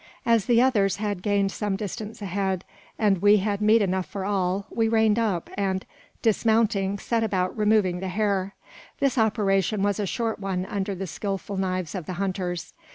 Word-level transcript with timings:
As 0.25 0.47
the 0.47 0.59
others 0.63 0.95
had 0.95 1.21
gained 1.21 1.51
some 1.51 1.75
distance 1.75 2.23
ahead, 2.23 2.65
and 2.97 3.21
we 3.21 3.37
had 3.37 3.61
meat 3.61 3.83
enough 3.83 4.07
for 4.07 4.25
all, 4.25 4.65
we 4.71 4.87
reined 4.87 5.19
up, 5.19 5.47
and, 5.55 5.85
dismounting, 6.23 6.97
set 6.97 7.23
about 7.23 7.55
"removing 7.55 7.99
the 7.99 8.07
hair." 8.07 8.55
This 8.99 9.19
operation 9.19 9.83
was 9.83 9.99
a 9.99 10.07
short 10.07 10.39
one 10.39 10.65
under 10.65 10.95
the 10.95 11.05
skilful 11.05 11.55
knives 11.55 11.93
of 11.93 12.07
the 12.07 12.13
hunters. 12.13 12.73